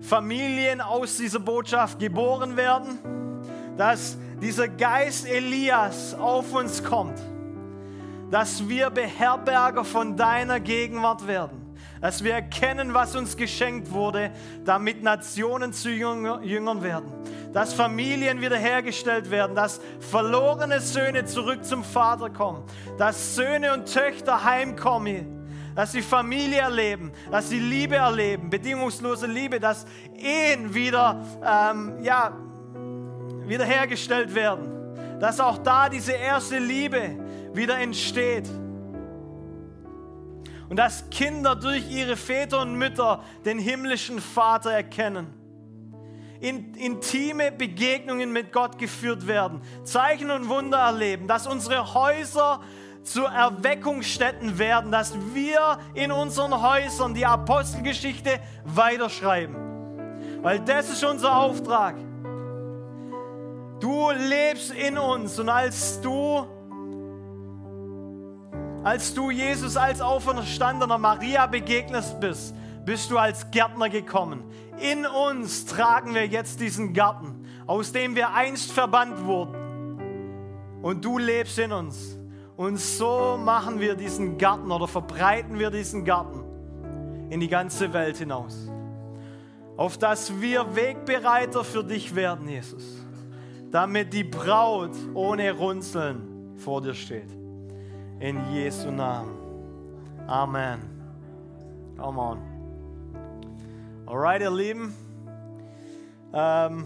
[0.00, 2.98] Familien aus dieser Botschaft geboren werden,
[3.76, 7.18] dass dieser Geist Elias auf uns kommt,
[8.30, 11.64] dass wir Beherberger von deiner Gegenwart werden.
[12.00, 14.30] Dass wir erkennen, was uns geschenkt wurde,
[14.64, 17.12] damit Nationen zu Jüngern werden,
[17.52, 22.62] dass Familien wiederhergestellt werden, dass verlorene Söhne zurück zum Vater kommen,
[22.98, 25.38] dass Söhne und Töchter heimkommen,
[25.74, 29.84] dass sie Familie erleben, dass sie Liebe erleben, bedingungslose Liebe, dass
[30.16, 32.32] Ehen wieder, ähm, ja,
[33.44, 37.16] wiederhergestellt werden, dass auch da diese erste Liebe
[37.54, 38.48] wieder entsteht
[40.68, 45.34] und dass Kinder durch ihre Väter und Mütter den himmlischen Vater erkennen.
[46.40, 52.60] In, intime Begegnungen mit Gott geführt werden, Zeichen und Wunder erleben, dass unsere Häuser
[53.02, 59.56] zu Erweckungsstätten werden, dass wir in unseren Häusern die Apostelgeschichte weiterschreiben.
[60.42, 61.96] Weil das ist unser Auftrag.
[63.80, 66.46] Du lebst in uns und als du
[68.84, 72.54] als du Jesus als auferstandener Maria begegnet bist,
[72.84, 74.44] bist du als Gärtner gekommen.
[74.78, 79.54] In uns tragen wir jetzt diesen Garten, aus dem wir einst verbannt wurden.
[80.80, 82.16] Und du lebst in uns.
[82.56, 86.44] Und so machen wir diesen Garten oder verbreiten wir diesen Garten
[87.30, 88.68] in die ganze Welt hinaus.
[89.76, 92.84] Auf dass wir Wegbereiter für dich werden, Jesus.
[93.70, 97.28] Damit die Braut ohne Runzeln vor dir steht.
[98.20, 99.30] In Jesu Namen.
[100.26, 100.80] Amen.
[101.96, 102.38] Come on.
[104.06, 104.92] Alright, ihr Lieben.
[106.34, 106.84] Ähm,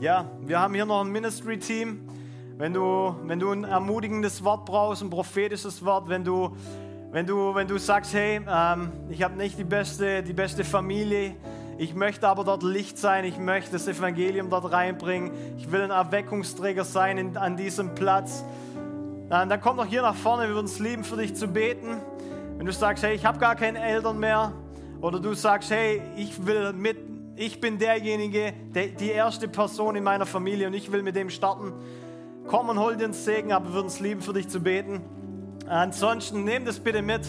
[0.00, 2.08] ja, wir haben hier noch ein Ministry-Team.
[2.56, 6.56] Wenn du, wenn du ein ermutigendes Wort brauchst, ein prophetisches Wort, wenn du,
[7.10, 11.36] wenn du, wenn du sagst, hey, ähm, ich habe nicht die beste, die beste Familie,
[11.76, 15.90] ich möchte aber dort Licht sein, ich möchte das Evangelium dort reinbringen, ich will ein
[15.90, 18.44] Erweckungsträger sein in, an diesem Platz
[19.30, 22.00] dann komm doch hier nach vorne, wir würden es lieben, für dich zu beten.
[22.56, 24.52] Wenn du sagst, hey, ich habe gar keine Eltern mehr,
[25.00, 26.98] oder du sagst, hey, ich will mit,
[27.36, 31.30] ich bin derjenige, der, die erste Person in meiner Familie und ich will mit dem
[31.30, 31.72] starten.
[32.48, 35.00] Komm und hol den Segen aber wir würden es lieben, für dich zu beten.
[35.68, 37.24] Ansonsten nimm das bitte mit,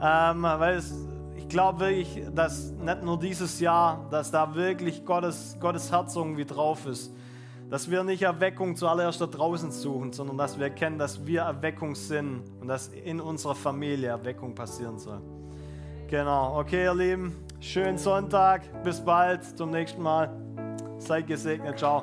[0.00, 0.94] ähm, weil es,
[1.36, 6.44] ich glaube wirklich, dass nicht nur dieses Jahr, dass da wirklich Gottes, Gottes Herz irgendwie
[6.44, 7.12] drauf ist
[7.72, 11.94] dass wir nicht Erweckung zuallererst da draußen suchen, sondern dass wir erkennen, dass wir Erweckung
[11.94, 15.22] sind und dass in unserer Familie Erweckung passieren soll.
[16.06, 20.28] Genau, okay, ihr Lieben, schönen Sonntag, bis bald, zum nächsten Mal.
[20.98, 22.02] Seid gesegnet, ciao.